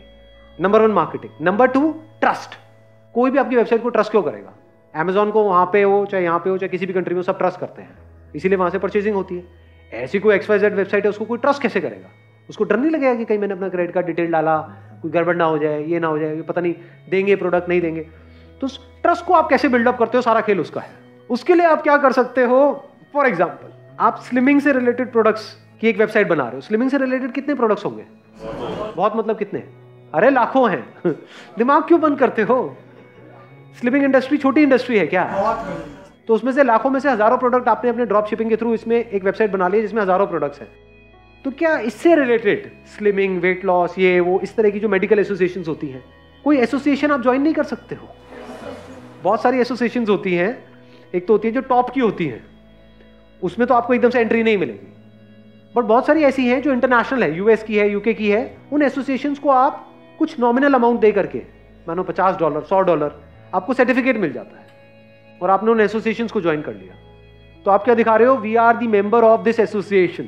Number 0.59 0.81
one 0.81 0.91
marketing 0.91 1.45
number 1.47 1.67
two 1.67 1.91
trust 2.21 2.57
कोई 3.15 3.31
भी 3.31 3.37
आपकी 3.37 3.55
वेबसाइट 3.55 3.83
को 3.83 3.89
ट्रस्ट 3.89 4.11
क्यों 4.11 4.23
करेगा? 4.23 4.53
अमेजोन 4.93 5.31
को 5.31 5.43
वहाँ 5.43 5.65
पे 5.73 5.81
हो 5.83 6.05
चाहे 6.05 6.23
यहाँ 6.23 6.39
पे 6.39 6.49
हो 6.49 6.57
चाहे 6.57 6.69
किसी 6.69 6.85
भी 6.85 6.93
कंट्री 6.93 7.15
में 7.15 7.21
सब 7.21 7.37
ट्रस्ट 7.37 7.59
करते 7.59 7.81
हैं। 7.81 8.06
इसीलिए 8.37 8.57
वहाँ 8.57 8.69
से 8.69 8.79
परचेजिंग 8.79 9.15
होती 9.15 9.35
है। 9.35 9.43
ऐसी 9.93 10.19
कोई 10.19 10.35
एक्सवाइजेड 10.35 10.73
वेबसाइट 10.73 11.03
है, 11.03 11.09
उसको 11.09 11.25
कोई 11.25 11.37
ट्रस्ट 11.37 11.61
कैसे 11.61 11.81
करेगा? 11.81 12.09
उसको 12.49 12.63
डर 12.63 12.77
नहीं 12.77 12.91
लगेगा 12.91 13.15
कि 13.15 13.25
कहीं 13.25 13.37
मैंने 13.37 13.53
अपना 13.53 13.69
क्रेडिट 13.69 13.93
कार्ड 13.93 14.07
डिटेल 14.07 14.31
डाला, 14.31 14.57
कोई 15.01 15.11
गड़बड़ 15.11 15.35
ना 15.35 15.43
हो 15.43 15.57
जाए, 15.57 15.83
ये 15.83 15.99
ना 15.99 16.07
हो 16.07 16.19
जाए, 16.19 16.35
ये 16.35 16.41
पता 16.41 16.61
नहीं 16.61 16.75
देंगे 17.09 17.35
प्रोडक्ट 17.35 17.69
नहीं 17.69 17.81
देंगे। 17.81 18.01
तो 18.61 18.67
ट्रस्ट 19.01 19.25
को 19.25 19.33
आप 19.33 19.49
कैसे 19.49 19.67
बिल्डअप 19.67 19.97
करते 19.97 20.17
हो? 20.17 20.21
सारा 20.21 20.41
खेल 20.41 20.59
उसका 20.59 20.81
है। 20.81 20.89
उसके 21.29 21.53
लिए 21.53 21.65
आप 21.65 21.81
क्या 21.81 21.97
कर 21.97 22.11
सकते 22.11 22.43
हो? 22.43 22.89
फॉर 23.13 23.27
एग्ज़ाम्पल 23.27 23.95
आप 23.99 24.19
स्लिमिंग 24.19 24.61
से 24.61 24.73
रिलेटेड 24.73 25.11
प्रोडक्ट्स 25.11 25.57
की 25.81 25.87
एक 25.87 25.97
वेबसाइट 25.97 26.27
बना 26.27 26.43
रहे 26.43 26.55
हो। 26.55 26.61
स्लिमिंग 26.61 26.89
से 26.89 26.97
रिलेटेड 26.97 27.31
कितने 27.31 27.55
प्रोडक्ट्स 27.55 27.85
होंगे? 27.85 28.03
बहुत 28.95 29.15
मतलब 29.15 29.37
कितने? 29.37 29.59
अरे, 30.13 30.29
लाखों 30.29 30.71
हैं। 30.71 30.93
दिमाग 31.57 31.83
क्यों 31.83 32.01
बंद 32.01 32.19
करते 32.19 32.41
हो? 32.41 32.77
स्लिमिंग 33.79 34.03
इंडस्ट्री 34.03 34.37
छोटी 34.37 34.61
इंडस्ट्री 34.61 34.97
है 34.97 35.07
क्या? 35.07 35.23
तो 36.27 36.33
उसमें 36.33 36.51
से 36.51 36.63
लाखों 36.63 36.89
में 36.89 36.99
से 36.99 37.09
हज़ारों 37.09 37.37
प्रोडक्ट 37.37 37.67
आपने 37.67 37.89
अपने 37.89 38.05
ड्रॉप 38.05 38.27
शिपिंग 38.27 38.49
के 38.49 38.55
थ्रू 38.55 38.73
इसमें 38.73 38.97
एक 38.97 39.23
वेबसाइट 39.23 39.51
बना 39.51 39.67
ली 39.67 39.81
जिसमें 39.81 40.01
हज़ारों 40.01 40.27
प्रोडक्ट्स 40.27 40.61
हैं। 40.61 40.67
तो 41.45 41.51
क्या 41.51 41.77
इससे 41.79 42.15
रिलेटेड 42.15 42.71
स्लिमिंग 42.95 43.39
वेट 43.41 43.65
लॉस 43.65 43.97
ये, 43.99 44.19
वो, 44.19 44.39
इस 44.39 44.55
तरह 44.55 44.69
की 44.69 44.79
जो 44.79 44.89
मेडिकल 44.89 45.19
एसोसिएशन 45.19 45.63
होती 45.67 45.87
हैं, 45.87 46.03
कोई 46.45 46.57
एसोसिएशन 46.57 47.11
आप 47.11 47.21
ज्वाइन 47.21 47.41
नहीं 47.41 47.53
कर 47.53 47.63
सकते 47.63 47.95
हो? 47.95 48.09
बहुत 49.23 49.41
सारी 49.41 49.59
एसोसिएशन 49.59 50.05
होती 50.09 50.33
हैं। 50.33 50.51
एक 51.13 51.27
तो 51.27 51.33
होती 51.33 51.47
है 51.47 51.53
जो 51.53 51.61
टॉप 51.63 51.89
की 51.89 51.99
होती 51.99 52.25
हैं। 52.25 52.45
उसमें 53.41 53.67
तो 53.67 53.73
आपको 53.73 53.93
एकदम 53.93 54.09
से 54.09 54.19
एंट्री 54.19 54.43
नहीं 54.43 54.57
मिलेगी। 54.57 54.93
बट 55.75 55.83
बहुत 55.83 56.07
सारी 56.07 56.23
ऐसी 56.23 56.47
हैं 56.47 56.61
जो 56.61 56.71
इंटरनेशनल 56.73 57.23
है 57.23 57.35
यूएस 57.37 57.63
की 57.63 57.77
है 57.77 57.89
यूके 57.91 58.13
की 58.13 58.29
है, 58.29 58.57
उन 58.73 58.81
एसोसिएशन 58.81 59.35
को 59.35 59.49
आप 59.49 59.83
कुछ 60.19 60.39
नॉमिनल 60.39 60.73
अमाउंट 60.73 60.99
दे 60.99 61.11
करके, 61.11 61.41
मानो 61.87 62.03
पचास 62.03 62.37
डॉलर 62.37 62.61
सौ 62.61 62.81
डॉलर 62.81 63.19
आपको 63.53 63.73
सर्टिफिकेट 63.73 64.17
मिल 64.17 64.33
जाता 64.33 64.59
है। 64.59 64.66
और 65.41 65.49
आपने 65.49 65.71
उन 65.71 65.81
एसोसिएशन 65.81 66.27
को 66.27 66.41
ज्वाइन 66.41 66.61
कर 66.61 66.73
लिया। 66.73 66.95
तो 67.65 67.71
आप 67.71 67.83
क्या 67.83 67.95
दिखा 67.95 68.15
रहे 68.15 68.27
हो? 68.27 68.35
We 68.35 68.55
are 68.55 68.77
the 68.77 68.87
member 68.87 69.23
of 69.23 69.41
this 69.41 69.59
association 69.59 70.27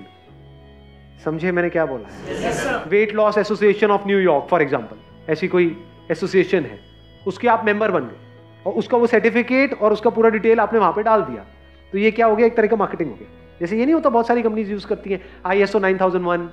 समझे 1.26 1.52
मैंने 1.52 1.70
क्या 1.70 1.86
बोला? 1.86 2.84
Weight 2.90 3.14
loss 3.16 3.38
association 3.38 3.92
of 3.92 4.08
New York 4.08 4.48
for 4.50 4.62
example 4.62 5.32
ऐसी 5.32 5.48
कोई 5.48 5.76
एसोसिएशन 6.12 6.66
है। 6.66 6.80
उसके 7.28 7.48
आप 7.48 7.66
मेंबर 7.66 7.92
बन 7.92 8.02
गए। 8.02 8.64
और 8.66 8.74
उसका 8.74 8.98
वो 8.98 9.08
सर्टिफिकेट 9.08 9.74
और 9.74 9.94
उसका 9.94 10.10
पूरा 10.10 10.30
डिटेल 10.30 10.60
आपने 10.60 10.80
वहाँ 10.80 10.92
पे 10.92 11.04
डाल 11.04 11.22
दिया। 11.22 11.46
तो 11.94 11.98
ये 11.98 12.12
क्या 12.12 12.26
हो 12.26 12.36
गया? 12.36 12.48
एक 12.48 12.56
तरह 12.58 12.68
का 12.68 12.76
मार्केटिंग 12.76 13.10
हो 13.10 13.16
गया। 13.16 13.28
जैसे 13.60 13.78
ये 13.78 13.86
नहीं 13.86 13.94
होता 13.94 14.10
बहुत 14.10 14.28
सारी 14.28 14.42
कंपनीज़ 14.42 14.72
यूज़ 14.72 14.86
करती 14.88 15.10
हैं। 15.10 15.22
I 15.46 15.62
S 15.62 15.76
O 15.76 15.80
nine 15.80 15.98
thousand 16.02 16.26
one 16.26 16.50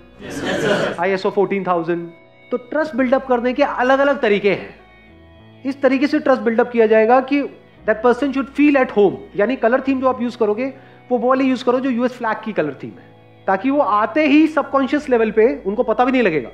I 1.01 1.11
S 1.11 1.27
O 1.27 1.31
fourteen 1.31 1.65
thousand 1.67 2.09
तो 2.53 2.57
ट्रस्ट 2.71 2.95
बिल्डअप 2.97 3.27
करने 3.27 3.53
के 3.53 3.63
अलग 3.63 3.99
अलग 3.99 4.21
तरीके 4.21 4.51
हैं। 4.51 5.63
इस 5.65 5.81
तरीके 5.83 6.07
से 6.07 6.19
ट्रस्ट 6.19 6.43
बिल्डअप 6.43 6.71
किया 6.71 6.87
जाएगा 6.87 7.21
कि 7.21 7.43
that 7.87 8.03
person 8.03 8.33
should 8.33 8.47
feel 8.47 8.77
at 8.77 8.91
home 8.91 9.17
यानी 9.37 9.57
कलर 9.57 9.81
थीम 9.81 10.01
जो 10.01 10.09
आप 10.09 10.23
यूज़ 10.23 10.39
करोगे 10.39 10.73
वो 11.11 11.19
वो 11.19 11.29
वाले 11.29 11.45
यूज़ 11.45 11.65
करो 11.65 11.81
जो 11.81 11.91
यूएस 11.91 12.13
फ्लैग 12.13 12.37
की 12.45 12.53
कलर 12.53 12.75
थीम 12.83 12.91
है। 12.91 13.15
ताकि 13.47 13.71
वो 13.71 13.81
आते 13.81 14.27
ही 14.27 14.47
सबकॉन्शियस 14.47 15.09
लेवल 15.09 15.31
पे 15.31 15.45
उनको 15.67 15.83
पता 15.83 16.05
भी 16.05 16.13
नहीं 16.13 16.23
लगेगा। 16.23 16.49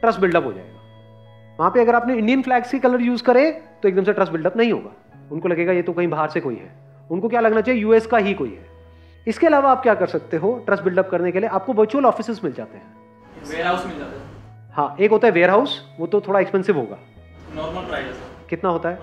ट्रस्ट 0.00 0.20
बिल्डअप 0.20 0.44
हो 0.44 0.52
जाएगा। 0.52 0.80
वहाँ 1.58 1.70
पे 1.70 1.80
अगर 1.80 1.94
आपने 1.94 2.14
इंडियन 2.14 2.42
फ्लैग्स 2.42 2.70
की 2.70 2.78
कलर 2.78 3.00
यूज़ 3.00 3.22
करे 3.22 3.50
तो 3.82 3.88
एकदम 3.88 4.04
से 4.04 4.12
ट्रस्ट 4.12 4.32
बिल्डअप 4.32 4.56
नहीं 4.56 4.72
होगा। 4.72 4.92
उनको 5.32 5.48
लगेगा 5.48 5.72
ये 5.72 5.82
तो 5.82 5.92
कहीं 5.92 6.08
बाहर 6.08 6.28
से 6.28 6.40
कोई 6.40 6.54
है। 6.54 6.70
उनको 7.10 7.28
क्या 7.28 7.40
लगना 7.40 7.60
चाहिए? 7.60 7.80
यूएस 7.82 8.06
का 8.06 8.18
ही 8.18 8.34
कोई 8.34 8.48
है। 8.48 8.66
इसके 9.26 9.46
अलावा 9.46 9.70
आप 9.70 9.82
क्या 9.82 9.94
कर 9.94 10.06
सकते 10.06 10.36
हो? 10.36 10.52
ट्रस्ट 10.66 10.82
बिल्डअप 10.82 11.08
करने 11.10 11.32
के 11.32 11.40
लिए 11.40 11.48
आपको 11.48 11.72
वर्चुअल 11.72 12.06
ऑफ़िस 12.06 12.44
मिल 12.44 12.52
जाते 12.52 12.78
हैं। 12.78 13.50
वेयर 13.50 13.66
हाउस 13.66 13.86
मिल 13.86 13.98
जाता 13.98 14.20
है। 14.20 14.72
हाँ 14.72 14.96
एक 15.00 15.10
होता 15.10 15.26
है 15.26 15.32
वेयर 15.32 15.50
हाउस 15.50 15.80
वो 16.00 16.06
तो 16.06 16.20
थोड़ा 16.20 16.40
एक्सपेंसिव 16.40 16.76
होगा। 16.76 16.98
नॉर्मल 17.56 17.88
प्राइस 17.88 18.21
कितना 18.52 18.70
होता 18.70 18.88
है? 18.88 18.98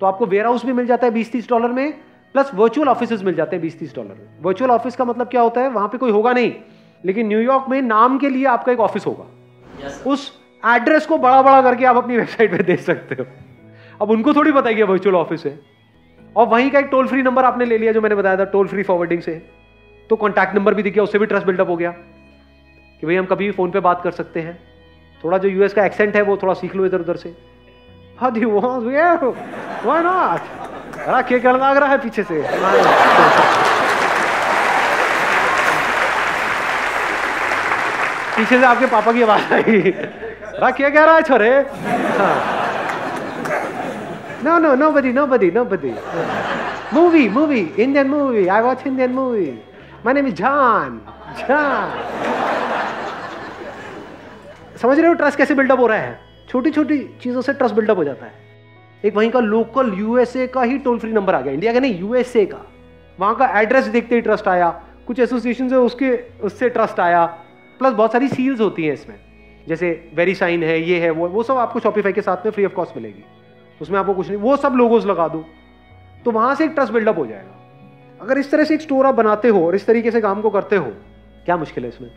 तो 0.00 0.06
आपको 0.06 0.26
वेयर 0.26 0.44
हाउस 0.44 0.66
भी 0.66 0.72
मिल 0.72 0.86
जाता 0.86 1.06
है 1.06 1.12
बीस 1.12 1.32
तीस 1.32 1.48
डॉलर 1.48 1.68
में 1.68 1.92
प्लस 2.32 2.50
वर्चुअल 2.54 2.88
ऑफ़िस 2.88 3.22
मिल 3.22 3.34
जाते 3.34 3.56
हैं 3.56 3.62
बीस 3.62 3.78
तीस 3.78 3.94
डॉलर 3.94 4.08
में। 4.08 4.26
वर्चुअल 4.42 4.70
ऑफ़िस 4.70 4.96
का 4.96 5.04
मतलब 5.04 5.28
क्या 5.28 5.40
होता 5.40 5.60
है? 5.60 5.68
वहाँ 5.68 5.88
पे 5.88 5.98
कोई 5.98 6.10
होगा 6.10 6.32
नहीं। 6.32 6.54
लेकिन 7.04 7.28
न्यूयॉर्क 7.28 7.64
में 7.68 7.82
नाम 7.82 8.18
के 8.18 8.28
लिए 8.28 8.46
आपका 8.46 8.72
एक 8.72 8.80
ऑफ़िस 8.80 9.06
होगा। 9.06 9.24
उस 10.10 10.40
एड्रेस 10.66 11.06
को 11.06 11.18
बड़ा 11.18 11.42
बड़ा 11.42 11.62
करके 11.62 11.84
आप 11.84 11.96
अपनी 11.96 12.16
वेबसाइट 12.16 12.50
पे 12.50 12.62
दे 12.62 12.76
सकते 12.76 13.14
हो। 13.14 13.26
अब 14.02 14.10
उनको 14.10 14.34
थोड़ी 14.34 14.52
कि 14.56 14.82
वर्चुअल 14.82 15.16
ऑफ़िस 15.16 15.46
है। 15.46 15.60
और 16.36 16.46
वहीं 16.46 16.70
का 16.70 16.78
एक 16.78 16.86
टोल 16.86 17.06
फ्री 17.06 17.22
नंबर 17.22 17.44
आपने 17.44 17.64
ले 17.64 17.78
लिया 17.78 17.92
जो 17.92 18.00
मैंने 18.00 18.14
बताया 18.14 18.36
था 18.36 18.44
टोल 18.44 18.66
फ्री 18.66 18.82
फॉरवर्डिंग 18.82 19.22
से। 19.22 19.46
तो 20.10 20.16
कॉन्टैक्ट 20.16 20.54
नंबर 20.54 20.74
भी 20.74 20.82
दिख 20.82 20.94
गया 20.94 21.04
उससे 21.04 21.18
भी 21.18 21.26
ट्रस्ट 21.26 21.46
बिल्डअप 21.46 21.68
हो 21.68 21.76
गया। 21.76 21.90
कि 23.00 23.06
भाई 23.06 23.16
हम 23.16 23.26
कभी 23.26 23.44
भी 23.44 23.50
फ़ोन 23.50 23.70
पे 23.70 23.80
बात 23.80 24.02
कर 24.02 24.10
सकते 24.10 24.40
हैं। 24.40 24.58
थोड़ा 25.24 25.38
जो 25.38 25.48
यूएस 25.48 25.74
का 25.74 25.86
एक्सेंट 25.86 26.16
है 26.16 26.22
वो 26.22 26.36
थोड़ा 26.36 26.54
सीख 26.54 26.76
लो 26.76 26.86
इधर 26.86 27.00
उधर 27.00 27.16
से। 27.16 27.55
हाँ 28.20 28.30
दी 28.32 28.44
वहाँ 28.44 28.78
वाई 29.86 30.02
नॉट 30.02 30.40
अरे 31.06 31.22
क्या 31.28 31.38
करना 31.38 31.70
लग 31.70 31.76
रहा 31.76 31.90
है 31.90 31.98
पीछे 32.02 32.22
से। 32.22 32.40
पीछे 38.36 38.58
से 38.58 38.64
आपके 38.66 38.86
पापा 38.86 39.12
की 39.12 39.22
आवाज़ 39.22 39.52
आई। 39.54 39.80
रा 40.60 40.70
क्या 40.70 40.88
कह 40.90 41.04
रहा 41.04 41.14
है, 41.14 41.22
छोरे। 41.22 41.50
No 44.44 44.58
no 44.58 44.74
nobody 44.90 45.12
nobody 45.26 45.50
nobody 45.64 45.94
movie 46.94 47.28
movie 47.28 47.60
Indian 47.60 48.08
movie 48.08 48.46
I 48.46 48.60
watch 48.62 48.86
Indian 48.86 49.10
movie 49.12 49.46
my 50.06 50.14
name 50.14 50.26
is 50.26 50.34
जान 50.34 51.00
जान 51.38 51.90
समझ 54.82 54.98
रहे 54.98 55.08
हो 55.08 55.14
ट्रस्ट 55.14 55.38
कैसे 55.38 55.54
बिल्डअप 55.54 55.80
हो 55.80 55.86
रहा 55.86 55.98
है? 55.98 56.25
छोटी 56.48 56.70
छोटी 56.70 56.98
चीज़ों 57.22 57.40
से 57.42 57.52
ट्रस्ट 57.52 57.74
बिल्डअप 57.74 57.96
हो 57.96 58.04
जाता 58.04 58.26
है। 58.26 58.32
एक 59.04 59.16
वहीं 59.16 59.30
का 59.30 59.40
लोकल 59.40 59.92
यूएसए 59.92 60.46
का 60.46 60.62
ही 60.62 60.78
टोल 60.78 60.98
फ्री 60.98 61.12
नंबर 61.12 61.34
आ 61.34 61.40
गया 61.40 61.52
इंडिया 61.52 61.72
का 61.72 61.80
नहीं 61.80 61.98
यूएसए 62.00 62.44
का। 62.46 62.60
वहाँ 63.20 63.34
का 63.36 63.46
एड्रेस 63.60 63.84
देखते 63.84 64.14
ही 64.14 64.20
ट्रस्ट 64.20 64.48
आया, 64.48 64.70
कुछ 65.06 65.20
एसोसिएशन 65.20 65.68
से 65.68 65.76
उसके, 65.76 66.10
उससे 66.42 66.68
ट्रस्ट 66.68 67.00
आया 67.00 67.24
प्लस 67.80 67.92
बहुत 67.92 68.12
सारी 68.12 68.28
सील्स 68.28 68.60
होती 68.60 68.84
हैं 68.84 68.92
इसमें। 68.92 69.16
जैसे 69.68 70.10
वेरी 70.14 70.34
साइन 70.34 70.62
है, 70.62 70.80
ये 70.80 71.00
है, 71.00 71.10
वो 71.10 71.28
वो 71.28 71.42
सब 71.42 71.56
आपको 71.56 71.80
शॉपिफाई 71.80 72.12
के 72.12 72.20
साथ 72.20 72.36
में 72.36 72.52
फ्री 72.52 72.64
ऑफ़ 72.64 72.72
कॉस्ट 72.72 72.96
मिलेगी। 72.96 73.24
उसमें 73.80 73.98
आपको 73.98 74.14
कुछ 74.14 74.28
नहीं, 74.28 74.38
वो 74.38 74.56
सब 74.56 74.72
लोगोज 74.72 75.06
लगा 75.06 75.28
दो। 75.28 75.44
तो 76.24 76.30
वहाँ 76.30 76.54
से 76.54 76.64
एक 76.64 76.70
ट्रस्ट 76.70 76.92
बिल्डअप 76.92 77.18
हो 77.18 77.26
जाएगा। 77.26 78.18
अगर 78.22 78.38
इस 78.38 78.50
तरह 78.50 78.64
से 78.64 78.74
एक 78.74 78.80
स्टोर 78.80 79.06
आप 79.06 79.14
बनाते 79.14 79.48
हो 79.48 79.66
और 79.66 79.74
इस 79.74 79.86
तरीके 79.86 80.10
से 80.10 80.20
काम 80.20 80.42
को 80.42 80.50
करते 80.50 80.76
हो, 80.76 80.92
क्या 81.44 81.56
मुश्किल 81.56 81.84
है 81.84 81.90
इसमें? 81.90 82.10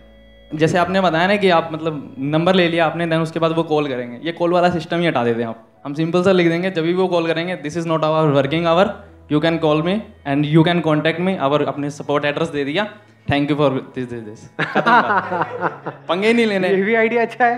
जैसे 0.52 0.78
आपने 0.78 1.02
बताया 1.02 1.28
ना 1.28 1.36
कि 1.36 1.50
आप 1.52 1.70
मतलब 1.74 2.16
नंबर 2.20 2.56
ले 2.56 2.68
लिया 2.68 2.86
आपने 2.86 3.06
देन 3.08 3.22
उसके 3.22 3.40
बाद 3.40 3.52
वो 3.52 3.64
कॉल 3.64 3.88
करेंगे। 3.88 4.20
ये 4.24 4.32
कॉल 4.32 4.54
वाला 4.54 4.70
सिस्टम 4.70 5.00
ही 5.00 5.08
हटा 5.08 5.24
देते 5.24 5.42
हैं 5.42 5.50
आप। 5.50 5.66
हम 5.86 5.94
सिंपल 5.94 6.24
सा 6.24 6.32
लिख 6.32 6.48
देंगे 6.48 6.72
जब 6.72 6.84
भी 6.84 6.94
वो 6.94 7.08
कॉल 7.08 7.28
करेंगे 7.28 7.56
this 7.58 7.78
is 7.78 7.88
not 7.88 8.04
our 8.04 8.32
working 8.34 8.66
hour 8.68 8.94
you 9.32 9.40
can 9.40 9.58
call 9.58 9.82
me 9.84 9.92
and 10.28 10.46
you 10.46 10.64
can 10.64 10.80
contact 10.82 11.20
me 11.20 11.36
our 11.38 11.66
अपने 11.66 11.90
सपोर्ट 11.92 12.26
एड्रेस 12.26 12.50
दे 12.50 12.64
दिया। 12.66 12.86
Thank 13.32 13.52
you 13.52 13.56
for 13.58 13.72
this 13.96 14.10
this 14.10 14.22
this 14.22 14.50
पंगे 16.08 16.34
नहीं 16.34 16.46
लेने। 16.46 16.70
ये 16.70 16.82
भी 16.84 16.96
आइडिया 16.96 17.22
अच्छा 17.22 17.46
है। 17.46 17.58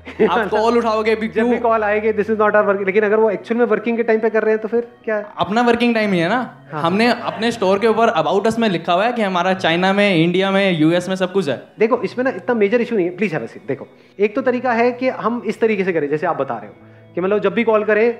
आप 0.30 0.48
कॉल 0.48 0.78
उठाओगे 0.78 1.14
भी 1.14 1.28
जब 1.28 1.48
भी 1.48 1.58
कॉल 1.58 1.82
आएगी 1.84 2.12
this 2.12 2.30
is 2.30 2.38
not 2.38 2.56
our 2.56 2.66
working 2.66 2.86
लेकिन 2.86 3.04
अगर 3.04 3.16
वो 3.16 3.30
एक्चुअल 3.30 3.58
में 3.58 3.66
वर्किंग 3.66 3.96
के 3.96 4.02
टाइम 4.02 4.20
पे 4.20 4.30
कर 4.30 4.42
रहे 4.42 4.54
हैं 4.54 4.62
तो 4.62 4.68
फिर 4.68 4.88
क्या? 5.04 5.16
है 5.16 5.26
अपना 5.38 5.62
वर्किंग 5.62 5.94
टाइम 5.94 6.12
ही 6.12 6.18
है 6.18 6.28
ना? 6.28 6.68
हमने 6.72 7.06
अपने 7.12 7.52
स्टोर 7.52 7.78
के 7.78 7.86
ऊपर 7.86 8.08
अबाउट 8.08 8.46
अस 8.46 8.58
में 8.58 8.68
लिखा 8.68 8.92
हुआ 8.92 9.06
है 9.06 9.12
कि 9.12 9.22
हमारा 9.22 9.54
चाइना 9.54 9.92
में 9.92 10.16
इंडिया 10.16 10.50
में 10.50 10.80
यूएस 10.80 11.08
में 11.08 11.16
सब 11.16 11.32
कुछ 11.32 11.48
है। 11.48 11.62
देखो 11.78 12.02
इसमें 12.02 12.24
ना 12.24 12.30
इतना 12.30 12.54
मेजर 12.54 12.80
इशू 12.80 12.96
नहीं 12.96 13.06
है। 13.06 13.16
प्लीज़ 13.16 13.36
देखो 13.68 13.88
एक 14.20 14.34
तो 14.34 14.42
तरीका 14.42 14.72
है 14.72 14.92
कि 14.92 15.08
हम 15.08 15.42
इस 15.46 15.60
तरीके 15.60 15.84
से 15.84 15.92
करें 15.92 16.08
जैसे 16.08 16.26
आप 16.26 16.36
बता 16.36 16.54
रहे 16.54 16.66
हो 16.66 16.74
कि 17.14 17.20
मतलब 17.20 17.38
जब 17.38 17.54
भी 17.54 17.64
कॉल 17.64 17.84
करें 17.84 18.12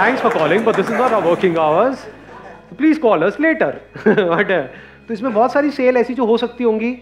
thanks 0.00 0.22
for 0.22 0.34
calling 0.34 0.64
but 0.64 0.76
this 0.76 0.90
is 0.90 0.96
not 0.96 1.12
our 1.12 1.30
working 1.30 1.58
hours 1.58 2.06
please 2.78 3.00
call 3.00 3.22
us 3.22 3.40
later 3.40 3.80
तो 5.08 5.14
इसमें 5.14 5.32
बहुत 5.34 5.52
सारी 5.52 5.70
सेल 5.70 5.96
ऐसी 5.96 6.14
जो 6.14 6.24
हो 6.24 6.36
सकती 6.36 6.64
होंगी 6.64 6.98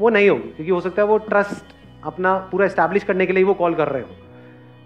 वो 0.00 0.08
नहीं 0.08 0.30
होगी 0.30 0.48
क्योंकि 0.48 0.72
हो 0.72 0.80
सकता 0.80 1.02
है 1.02 1.08
वो 1.08 1.18
ट्रस्ट 1.18 1.79
अपना 2.02 2.34
पूरा 2.50 2.66
इस्टेब्लिश 2.66 3.04
करने 3.04 3.26
के 3.26 3.32
लिए 3.32 3.44
वो 3.44 3.54
कॉल 3.54 3.74
कर 3.74 3.88
रहे 3.88 4.02
हो। 4.02 4.08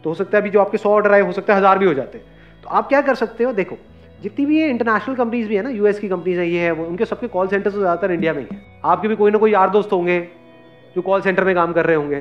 तो 0.04 0.10
हो 0.10 0.14
सकता 0.14 0.36
है 0.36 0.42
अभी 0.42 0.50
जो 0.50 0.60
आपके 0.60 0.78
सौ 0.78 0.90
ऑर्डर 0.90 1.12
आए, 1.12 1.20
हो 1.20 1.32
सकता 1.32 1.52
है 1.52 1.58
हज़ार 1.58 1.78
भी 1.78 1.86
हो 1.86 1.94
जाते। 1.94 2.18
हैं 2.18 2.62
तो 2.62 2.68
आप 2.70 2.88
क्या 2.88 3.00
कर 3.02 3.14
सकते 3.14 3.44
हो? 3.44 3.52
देखो, 3.52 3.76
जितनी 4.22 4.46
भी 4.46 4.60
ये 4.60 4.68
इंटरनेशनल 4.70 5.14
कंपनीज़ 5.14 5.48
भी 5.48 5.56
है 5.56 5.62
ना 5.62 5.70
यूएस 5.70 5.98
की 5.98 6.08
कंपनीज़ 6.08 6.38
है, 6.40 6.48
ये 6.48 6.60
है, 6.60 6.70
वो, 6.72 6.84
उनके 6.86 7.04
सबके 7.04 7.28
कॉल 7.28 7.48
सेंटर 7.48 7.70
तो 7.70 7.78
ज़्यादातर 7.78 8.12
इंडिया 8.12 8.32
में 8.32 8.40
ही 8.40 8.46
है। 8.52 8.62
आपके 8.84 9.08
भी 9.08 9.16
कोई 9.16 9.30
ना 9.30 9.38
कोई 9.38 9.52
यार 9.52 9.70
दोस्त 9.70 9.92
होंगे, 9.92 10.20
जो 10.96 11.02
कॉल 11.02 11.20
सेंटर 11.20 11.44
में 11.44 11.54
काम 11.54 11.72
कर 11.72 11.86
रहे 11.86 11.96
होंगे। 11.96 12.16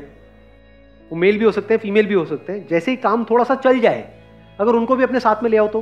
वो 1.12 1.18
मेल 1.18 1.38
भी 1.38 1.46
हो 1.46 1.52
सकते 1.52 1.74
हैं 1.74 1.82
फीमेल 1.82 2.06
भी 2.06 2.14
हो 2.14 2.26
सकते 2.26 2.54
हैं, 2.54 2.68
जैसे 2.68 2.92
ही 2.92 2.98
काम 3.00 3.26
थोड़ा 3.30 3.44
सा 3.44 3.56
चल 3.58 3.80
जाए, 3.80 4.08
अगर 4.60 4.74
उनको 4.74 4.96
भी 4.96 5.04
अपने 5.04 5.20
साथ 5.20 5.44
में 5.44 5.50
ले 5.50 5.58
आओ 5.58 5.68
तो। 5.68 5.82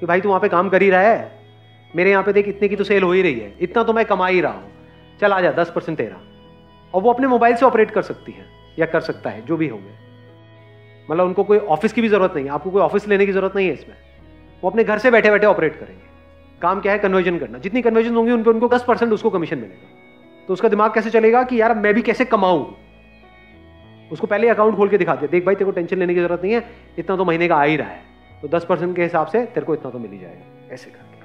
कि 0.00 0.06
भाई 0.06 0.20
तू 0.20 0.28
वहाँ 0.28 0.40
पे 0.40 0.48
काम 0.48 0.68
कर 0.68 0.82
ही 0.82 0.90
रहा 0.90 1.00
है, 1.00 1.30
मेरे 1.90 2.10
यहाँ 2.10 2.22
पे 2.22 2.32
देख 2.32 2.48
इतने 2.48 2.68
की 2.68 2.76
तो 2.76 2.84
सेल 2.84 3.02
हो 3.02 3.12
ही 3.12 3.22
रही 3.22 3.38
है, 3.40 3.54
इतना 3.60 3.82
तो 3.82 3.92
मैं 3.92 4.04
कमा 4.04 4.26
ही 4.26 4.40
रहा 4.40 4.52
हूँ। 4.52 4.70
चल 5.20 5.32
आ 5.32 5.40
जा, 5.40 5.52
दस 5.52 5.72
परसेंट 5.74 5.98
तेरा। 5.98 6.16
और 6.94 7.02
वो 7.02 7.12
अपने 7.12 7.26
मोबाइल 7.26 7.56
से 7.56 7.66
ऑपरेट 7.66 7.90
कर 7.90 8.02
सकती 8.02 8.32
है, 8.32 8.46
या 8.78 8.86
कर 8.86 9.00
सकता 9.00 9.30
है, 9.30 9.46
जो 9.46 9.56
भी 9.56 9.68
होंगे 9.68 10.02
मतलब 11.10 11.26
उनको 11.26 11.44
कोई 11.44 11.58
ऑफ़िस 11.58 11.92
की 11.92 12.00
भी 12.00 12.08
ज़रूरत 12.08 12.32
नहीं 12.34 12.44
है, 12.44 12.50
आपको 12.50 12.70
कोई 12.70 12.82
ऑफ़िस 12.82 13.08
लेने 13.08 13.26
की 13.26 13.32
ज़रूरत 13.32 13.56
नहीं 13.56 13.66
है 13.66 13.72
इसमें। 13.72 13.96
वो 14.62 14.70
अपने 14.70 14.84
घर 14.84 14.98
से 14.98 15.10
बैठे 15.10 15.30
बैठे 15.30 15.46
ऑपरेट 15.46 15.76
करेंगे। 15.76 16.04
काम 16.62 16.80
क्या 16.80 16.92
है? 16.92 16.98
कन्वर्जन 16.98 17.38
करना। 17.38 17.58
जितनी 17.58 17.82
कन्वर्जन 17.82 18.14
होंगी, 18.14 18.32
उन 18.32 18.42
पर 18.42 18.50
उनको 18.50 18.68
दस 18.68 18.84
परसेंट 18.84 19.12
उसको 19.12 19.30
कमीशन 19.30 19.56
मिलेगा। 19.56 19.88
तो 20.48 20.52
उसका 20.52 20.68
दिमाग 20.68 20.94
कैसे 20.94 21.10
चलेगा 21.10 21.42
कि 21.42 21.60
यार, 21.60 21.74
मैं 21.74 21.94
भी 21.94 22.02
कैसे 22.02 22.24
कमाऊं? 22.24 22.66
उसको 24.12 24.26
पहले 24.26 24.48
अकाउंट 24.48 24.76
खोल 24.76 24.88
के 24.88 24.98
दिखा 24.98 25.14
दिया। 25.14 25.28
देख 25.30 25.46
भाई, 25.46 25.54
तेरे 25.54 25.64
को 25.64 25.70
टेंशन 25.70 25.98
लेने 25.98 26.14
की 26.14 26.20
ज़रूरत 26.20 26.42
नहीं 26.42 26.54
है, 26.54 26.68
इतना 26.98 27.16
तो 27.16 27.24
महीने 27.24 27.48
का 27.48 27.56
आ 27.56 27.62
ही 27.62 27.76
रहा 27.76 27.88
है। 27.88 28.02
तो 28.42 28.48
दस 28.48 28.64
परसेंट 28.64 28.96
के 28.96 29.02
हिसाब 29.02 29.26
से 29.26 29.44
तेरे 29.44 29.66
को 29.66 29.74
इतना 29.74 29.90
तो 29.90 29.98
मिल 29.98 30.10
ही 30.10 30.18
जाएगा। 30.18 30.74
ऐसे 30.74 30.90
करके। 30.90 31.20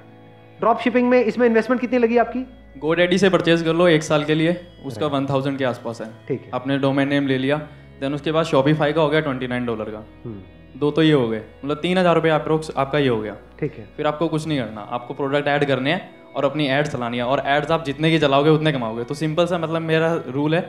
ड्रॉप 0.60 0.78
शिपिंग 0.78 1.08
में 1.08 1.24
इसमें 1.24 1.46
इन्वेस्टमेंट 1.46 1.80
कितनी 1.80 1.98
लगी 1.98 2.16
आपकी? 2.16 2.46
गो 2.78 2.92
डैडी 2.94 3.18
से 3.18 3.28
परचेज 3.30 3.62
कर 3.62 3.74
लो 3.74 3.86
एक 3.88 4.02
साल 4.02 4.24
के 4.24 4.34
लिए 4.34 4.60
उसका 4.86 5.06
वन 5.08 5.26
थाउज़ेंड 5.26 5.56
के 5.58 5.64
आसपास 5.64 6.00
है। 6.00 6.08
ठीक 6.28 6.42
है। 6.42 6.50
आपने 6.54 6.78
डोमेन 6.78 7.08
नेम 7.08 7.26
ले 7.26 7.38
लिया 7.38 7.56
देन 8.00 8.14
उसके 8.14 8.32
बाद 8.32 8.44
शॉपिफाई 8.46 8.92
का 8.92 9.00
हो 9.00 9.08
गया 9.08 9.20
ट्वेंटी 9.20 9.46
नाइन 9.46 9.66
डॉलर 9.66 9.90
का। 9.90 10.04
हम्म, 10.24 10.40
दो 10.76 10.90
तो 10.90 11.02
ये 11.02 11.12
हो 11.12 11.28
गए 11.28 11.38
मतलब 11.38 11.76
तीन 11.78 11.98
हज़ार 11.98 12.14
रुपये 12.14 12.30
अप्रोक्स 12.32 12.70
आपका 12.76 12.98
ये 12.98 13.08
हो 13.08 13.20
गया। 13.20 13.34
ठीक 13.60 13.78
है। 13.78 13.86
फिर 13.96 14.06
आपको 14.06 14.28
कुछ 14.28 14.46
नहीं 14.46 14.58
करना 14.58 14.80
आपको 14.90 15.14
प्रोडक्ट 15.14 15.48
ऐड 15.48 15.64
करने 15.64 15.92
हैं 15.92 16.32
और 16.34 16.44
अपनी 16.44 16.66
एड्स 16.68 16.92
चलानी 16.92 17.16
है 17.16 17.24
और 17.24 17.42
एड्स 17.46 17.70
आप 17.70 17.84
जितने 17.84 18.10
की 18.10 18.18
चलाओगे 18.18 18.50
उतने 18.50 18.72
कमाओगे। 18.72 19.04
तो 19.04 19.14
सिंपल 19.16 19.46
सा 19.46 19.58
मतलब 19.58 19.82
मेरा 19.84 20.12
रूल 20.28 20.54
है 20.54 20.60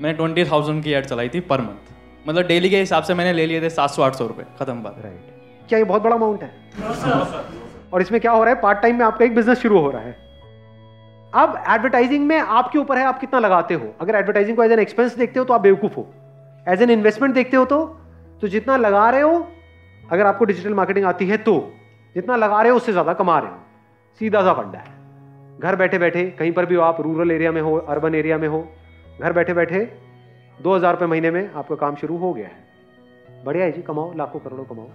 मैंने 0.00 0.16
ट्वेंटी 0.16 0.44
थाउज़ेंड 0.44 0.82
की 0.84 0.92
एड 0.92 1.06
चलाई 1.06 1.28
थी 1.28 1.40
पर 1.42 1.60
मंथ 1.60 1.92
मतलब 2.26 2.46
डेली 2.46 2.70
के 2.70 2.80
हिसाब 2.80 3.02
से 3.02 3.14
मैंने 3.14 3.32
ले 3.32 3.46
लिए 3.46 3.60
थे 3.62 3.70
सात 3.70 3.90
सौ 3.90 4.02
आठ 4.02 4.14
सौ 4.14 4.26
रुपये 4.26 4.46
खत्म 4.58 4.82
बात। 4.82 4.96
राइट 5.04 5.68
क्या 5.68 5.78
ये 5.78 5.84
बहुत 5.84 6.02
बड़ा 6.02 6.16
अमाउंट 6.16 6.42
है? 6.42 6.50
और 7.92 8.02
इसमें 8.02 8.20
क्या 8.20 8.32
हो 8.32 8.44
रहा 8.44 8.54
है? 8.54 8.60
पार्ट 8.60 8.78
टाइम 8.78 8.98
में 8.98 9.04
आपका 9.04 9.24
एक 9.24 9.34
बिज़नेस 9.34 9.58
शुरू 9.58 9.78
हो 9.78 9.90
रहा 9.90 10.02
है। 10.02 10.16
अब 11.32 11.62
एडवर्टाइजिंग 11.68 12.26
में 12.26 12.38
आपके 12.38 12.78
ऊपर 12.78 12.98
है, 12.98 13.04
आप 13.04 13.18
कितना 13.20 13.38
लगाते 13.40 13.74
हो? 13.74 13.86
अगर 14.00 14.14
एडवर्टाइजिंग 14.14 14.56
को 14.56 14.62
एज 14.64 14.72
एन 14.72 14.78
एक्सपेंस 14.78 15.16
देखते 15.16 15.38
हो 15.38 15.44
तो 15.44 15.54
आप 15.54 15.60
बेवकूफ़ 15.60 15.94
हो। 15.96 16.06
एज 16.66 16.82
एन 16.82 16.90
इन्वेस्टमेंट 16.90 17.34
देखते 17.34 17.56
हो 17.56 17.64
तो 17.64 17.84
तो 18.42 18.48
जितना 18.48 18.76
लगा 18.76 19.08
रहे 19.10 19.20
हो, 19.20 19.46
अगर 20.04 20.26
आपको 20.26 20.44
डिजिटल 20.44 20.74
मार्केटिंग 20.74 21.04
आती 21.06 21.26
है 21.26 21.36
तो 21.38 21.54
जितना 22.16 22.36
लगा 22.36 22.60
रहे 22.62 22.70
हो 22.70 22.76
उससे 22.76 22.92
ज़्यादा 22.92 23.12
कमा 23.14 23.38
रहे 23.38 23.50
हो। 23.50 23.56
सीधा 24.20 24.42
सा 24.42 24.52
फंडा 24.52 24.78
है। 24.78 25.60
घर 25.60 25.76
बैठे 25.76 25.98
बैठे, 25.98 26.24
कहीं 26.30 26.52
पर 26.52 26.66
भी 26.66 26.74
हो 26.74 26.82
आप 26.82 27.00
रूरल 27.00 27.30
एरिया 27.30 27.52
में 27.52 27.60
हो 27.60 27.76
अर्बन 27.78 28.14
एरिया 28.14 28.38
में 28.38 28.48
हो, 28.48 28.66
घर 29.20 29.32
बैठे 29.32 29.54
बैठे, 29.54 29.84
दो 30.58 30.74
हज़ार 30.74 30.92
रुपये 30.92 31.08
महीने 31.08 31.30
में 31.30 31.50
आपका 31.52 31.76
काम 31.76 31.96
शुरू 31.96 32.16
हो 32.16 32.32
गया 32.34 32.46
है। 32.46 33.44
बढ़िया 33.44 33.64
है 33.64 33.72
जी, 33.72 33.82
कमाओ, 33.82 34.12
लाखों 34.16 34.40
करोड़ों 34.40 34.64
कमाओ। 34.64 34.88